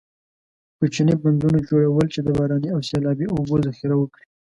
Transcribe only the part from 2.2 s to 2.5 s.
د